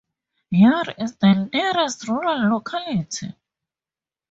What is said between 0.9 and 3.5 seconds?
is the nearest rural locality.